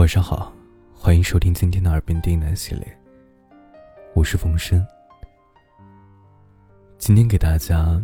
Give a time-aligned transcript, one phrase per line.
[0.00, 0.50] 晚上好，
[0.94, 2.98] 欢迎收听今天的耳边低喃系列。
[4.14, 4.82] 我是冯生，
[6.96, 8.02] 今天给大家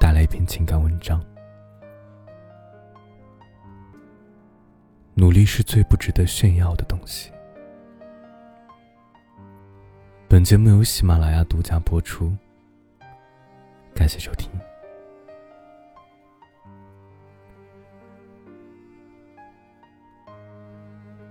[0.00, 1.24] 带来一篇情感文章。
[5.14, 7.30] 努力是最不值得炫耀的东西。
[10.28, 12.36] 本节目由喜马拉雅独家播出，
[13.94, 14.50] 感谢收听。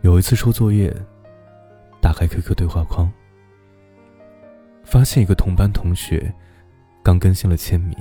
[0.07, 0.89] 有一次收作业，
[2.01, 3.11] 打开 QQ 对话框，
[4.85, 6.33] 发现一个同班同学
[7.03, 7.93] 刚更新了签名。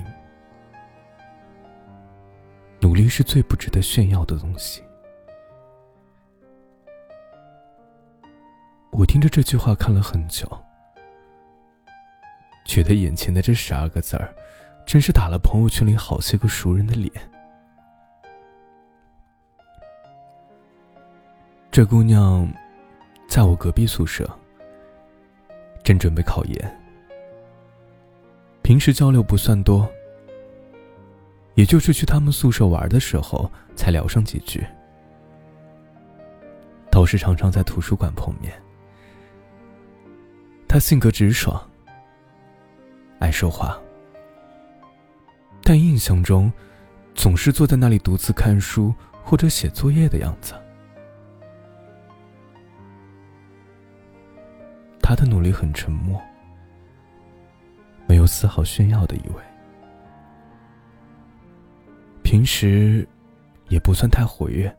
[2.78, 4.84] 努力是最不值得炫耀的东西。
[8.92, 10.46] 我听着这句话看了很久，
[12.64, 14.32] 觉得眼前的这十二个字儿，
[14.86, 17.10] 真是打了朋友圈里好些个熟人的脸。
[21.76, 22.50] 这姑娘，
[23.28, 24.26] 在我隔壁宿舍，
[25.84, 26.80] 正准备考研。
[28.62, 29.86] 平时交流不算多，
[31.52, 34.66] 也就是去他们宿舍玩的时候才聊上几句。
[36.90, 38.50] 倒是常常在图书馆碰面。
[40.66, 41.62] 她性格直爽，
[43.18, 43.78] 爱说话，
[45.62, 46.50] 但印象中，
[47.14, 50.54] 总是坐在那里独自看书或者写作业的样子。
[55.08, 56.20] 他的努力很沉默，
[58.08, 59.40] 没有丝毫炫耀的意味。
[62.24, 63.06] 平时
[63.68, 64.76] 也不算太活跃，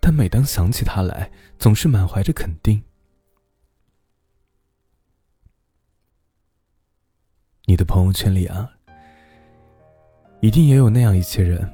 [0.00, 1.30] 但每当想起他来，
[1.60, 2.82] 总是满怀着肯定。
[7.66, 8.68] 你的朋友圈里啊，
[10.40, 11.72] 一定也有那样一些人，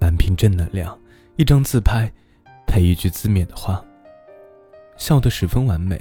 [0.00, 0.98] 满屏正能量，
[1.36, 2.10] 一张自拍，
[2.66, 3.84] 配一句自勉的话。
[4.98, 5.98] 笑得十分完美，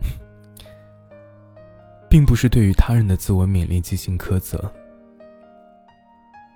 [2.08, 4.72] 并不是对于他人的自我勉励进行苛责，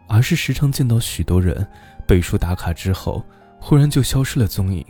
[0.09, 1.69] 而是时常见到许多人
[2.07, 3.23] 背书打卡之后，
[3.61, 4.83] 忽然就消失了踪影，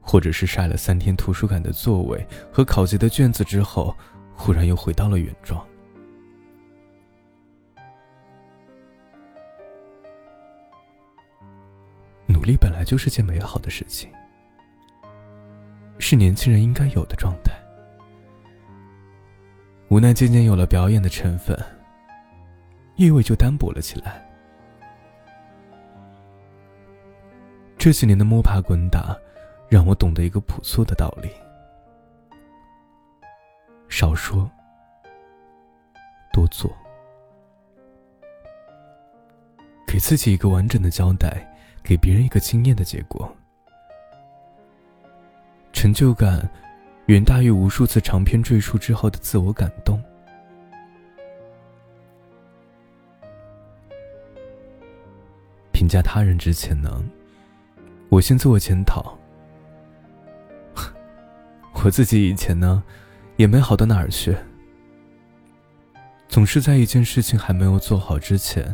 [0.00, 3.96] 或者是晒了三天图书馆的座位和考级的卷子之后，
[4.34, 5.64] 忽然又回到了原状。
[12.40, 14.10] 努力本来就是件美好的事情，
[15.98, 17.52] 是年轻人应该有的状态。
[19.90, 21.54] 无奈渐渐有了表演的成分，
[22.96, 24.26] 意味就单薄了起来。
[27.76, 29.14] 这几年的摸爬滚打，
[29.68, 31.28] 让我懂得一个朴素的道理：
[33.90, 34.50] 少说，
[36.32, 36.74] 多做，
[39.86, 41.46] 给自己一个完整的交代。
[41.90, 43.36] 给别人一个惊艳的结果，
[45.72, 46.48] 成就感
[47.06, 50.00] 远大于无数次长篇赘述之后的自我感动。
[55.72, 57.02] 评价他人之前呢，
[58.08, 59.18] 我先自我检讨。
[61.82, 62.84] 我自己以前呢，
[63.34, 64.36] 也没好到哪儿去，
[66.28, 68.72] 总是在一件事情还没有做好之前。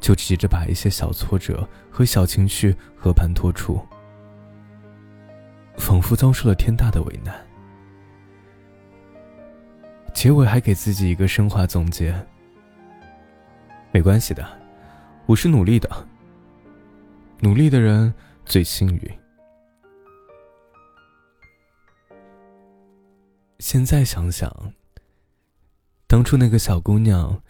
[0.00, 3.80] 就急着把一些小挫折和小情绪和盘托出，
[5.76, 7.34] 仿佛遭受了天大的为难。
[10.12, 12.14] 结尾还给自己一个升华总结：
[13.92, 14.44] 没关系的，
[15.26, 15.88] 我是努力的，
[17.40, 18.12] 努力的人
[18.44, 19.10] 最幸运。
[23.58, 24.50] 现在想想，
[26.06, 27.40] 当初那个小姑娘，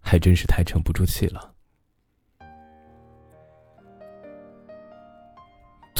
[0.00, 1.54] 还真是太沉不住气了。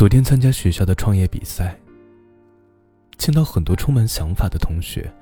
[0.00, 1.78] 昨天参加学校的创业比赛，
[3.18, 5.12] 见到很多充满想法的同学，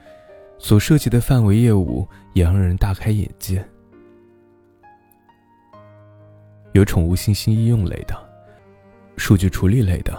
[0.57, 3.69] 所涉及的范围业务也让人大开眼界。
[6.75, 8.17] 有宠物信息应用类的，
[9.17, 10.17] 数据处理类的，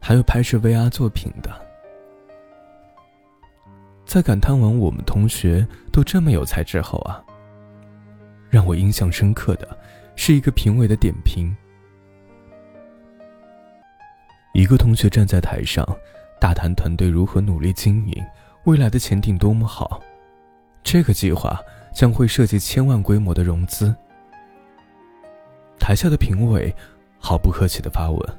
[0.00, 1.50] 还有拍摄 VR 作品的。
[4.06, 7.22] 在感叹完我们同学都这么有才之后啊，
[8.48, 9.78] 让我印象深刻的
[10.16, 11.54] 是一个评委的点评。
[14.52, 15.86] 一个同学站在台上
[16.40, 18.24] 大谈团队如何努力经营
[18.64, 20.00] 未来的前景多么好。
[20.82, 21.60] 这个计划
[21.94, 23.94] 将会涉及千万规模的融资。
[25.78, 26.74] 台下的评委
[27.18, 28.38] 毫不客气的发问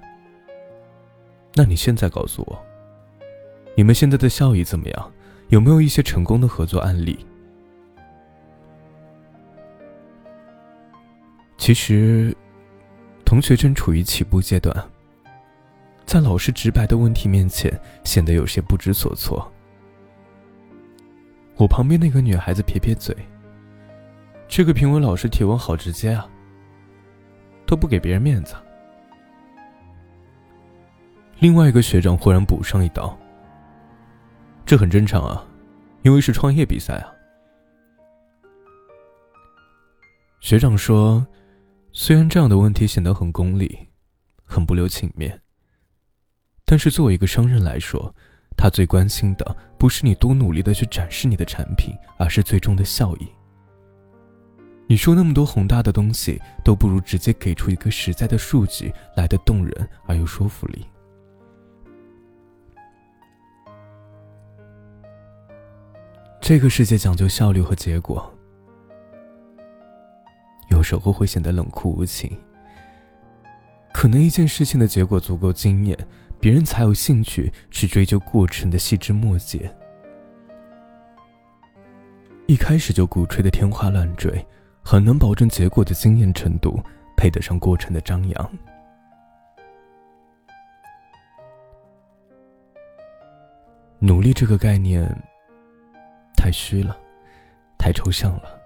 [1.54, 2.66] 那你现在告诉我
[3.76, 5.12] 你们现在的效益怎么样？
[5.50, 7.26] 有没有一些成功的合作案例？
[11.58, 12.36] 其实
[13.26, 14.76] 同学正处于起步阶段
[16.06, 17.72] 在老师直白的问题面前，
[18.04, 19.50] 显得有些不知所措。
[21.56, 23.16] 我旁边那个女孩子撇撇嘴
[24.48, 26.28] ：“这个评委老师提问好直接啊，
[27.66, 28.56] 都不给别人面子。”
[31.40, 33.18] 另外一个学长忽然补上一刀
[34.66, 35.48] ：“这很正常啊，
[36.02, 37.14] 因为是创业比赛啊。”
[40.42, 41.26] 学长说
[41.94, 43.88] ：“虽然这样的问题显得很功利，
[44.44, 45.40] 很不留情面，
[46.72, 48.16] 但是作为一个商人来说，
[48.56, 53.28] 他最关心的不是你多努力的去展示你的产品，而是最终的效益。
[54.88, 60.86] 你说那么多宏大的东西，都不如直接给出一个实在的数据来的动人而有说服力。”
[66.40, 68.34] 这个世界讲究效率和结果，
[70.70, 72.32] 有时候会显得冷酷无情。
[73.92, 75.98] 可能一件事情的结果足够惊艳，
[76.42, 79.72] 别人才有兴趣去追究过程的细枝末节。
[82.48, 84.46] 一开始就鼓吹的天花乱坠，
[84.84, 86.84] 很难保证结果的惊艳程度
[87.16, 88.52] 配得上过程的张扬。
[94.00, 95.08] 努力这个概念。
[96.36, 96.98] 太虚了，
[97.78, 98.60] 太抽象了，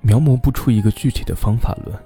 [0.00, 1.96] 描摹不出一个具体的方法论。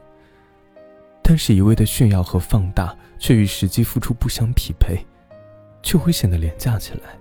[1.29, 5.05] 但是一味的炫耀和放大，却与实际付出不相匹配，
[5.83, 7.19] 就会显得廉价起来。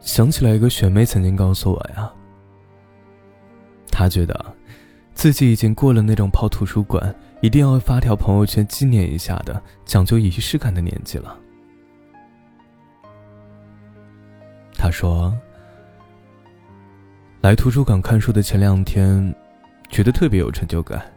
[0.00, 2.12] 想起来一个学妹曾经告诉我呀，
[3.90, 4.54] 她觉得
[5.14, 11.38] 自己已经过了那种跑图书馆一定要发条朋友圈纪念一下的讲究仪式感的年纪了。
[14.74, 15.34] 他说
[17.42, 19.34] ：“来图书馆看书的前两天，
[19.88, 21.10] 觉得特别有成就感，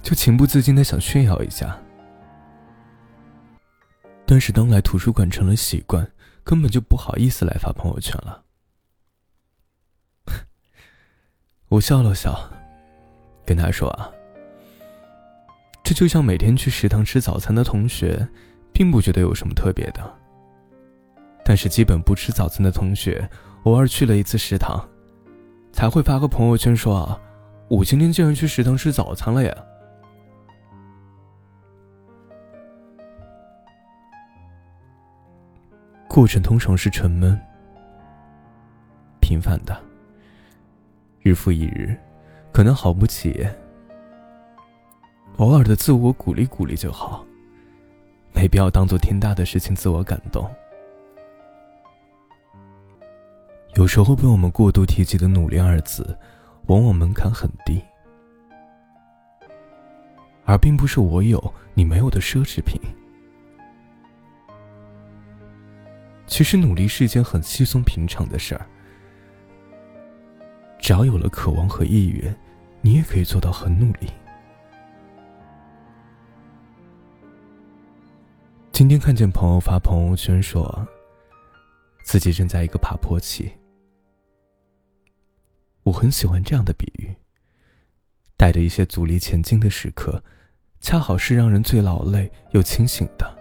[0.00, 1.76] 就情不自禁的想炫耀一下。
[4.24, 6.08] 但是当来图书馆成了习惯，
[6.44, 8.44] 根本就不好意思来发朋友圈了。
[11.66, 12.48] ”我笑了笑，
[13.44, 14.08] 跟他说：“啊，
[15.82, 18.28] 这就像每天去食堂吃早餐的同学，
[18.72, 20.18] 并不觉得有什么特别的。”
[21.44, 23.28] 但是基本不吃早餐的同学，
[23.64, 24.88] 偶尔去了一次食堂，
[25.76, 27.20] 才会发个朋友圈说啊，
[27.68, 29.54] 我今天竟然去食堂吃早餐了呀。
[36.08, 37.38] 过程通常是沉闷、
[39.20, 39.78] 平凡的，
[41.20, 41.94] 日复一日，
[42.52, 43.46] 可能好不起。
[45.36, 47.22] 偶尔的自我鼓励鼓励就好，
[48.32, 50.50] 没必要当做天大的事情自我感动。
[53.76, 56.18] 有时候被我们过度提及的“努力”二字，
[56.68, 57.78] 往往门槛很低，
[60.46, 62.80] 而并不是我有你没有的奢侈品。
[66.26, 68.66] 其实，努力是一件很稀松平常的事儿，
[70.78, 72.34] 只要有了渴望和意愿，
[72.80, 74.10] 你也可以做到很努力。
[78.72, 80.88] 今天看见朋友发朋友圈说，
[82.04, 83.52] 自己正在一个爬坡期。
[85.86, 87.14] 我很喜欢这样的比喻。
[88.36, 90.22] 带着一些阻力前进的时刻，
[90.80, 93.34] 恰好是让人最劳累又清醒的。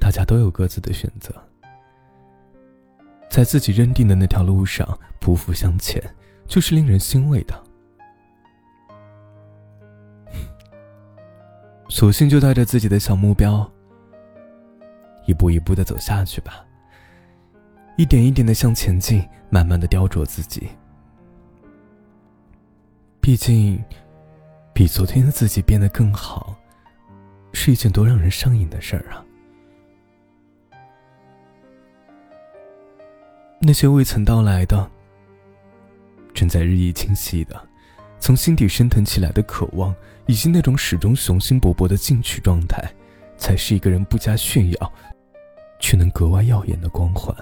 [0.00, 1.32] 大家都有各自的选择，
[3.30, 6.02] 在自己认定的那条路上匍匐向前，
[6.46, 7.62] 就是令人欣慰的。
[11.88, 13.70] 索性就带着自己的小目标，
[15.26, 16.64] 一步一步的走下去吧。
[18.02, 20.66] 一点一点的向前进，慢慢的雕琢自己。
[23.20, 23.80] 毕竟，
[24.74, 26.56] 比昨天的自己变得更好，
[27.52, 29.24] 是一件多让人上瘾的事儿啊！
[33.60, 34.90] 那些未曾到来的，
[36.34, 37.68] 正在日益清晰的，
[38.18, 39.94] 从心底升腾起来的渴望，
[40.26, 42.82] 以及那种始终雄心勃勃的进取状态，
[43.36, 44.92] 才是一个人不加炫耀，
[45.78, 47.32] 却能格外耀眼的光环。